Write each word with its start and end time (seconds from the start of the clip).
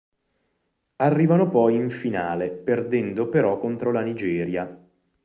Arrivano 0.95 1.47
poi 1.47 1.75
in 1.75 1.91
finale 1.91 2.49
perdendo 2.49 3.29
però 3.29 3.59
contro 3.59 3.91
la 3.91 4.01
Nigeria. 4.01 4.83